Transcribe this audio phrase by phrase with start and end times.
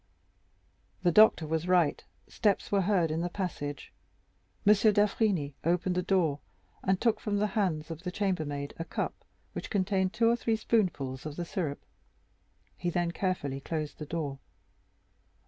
[1.03, 3.93] The doctor was right; steps were heard in the passage.
[4.65, 4.73] M.
[4.73, 6.39] d'Avrigny opened the door,
[6.81, 9.13] and took from the hands of the chambermaid a cup
[9.53, 11.85] which contained two or three spoonfuls of the syrup,
[12.75, 14.39] he then carefully closed the door.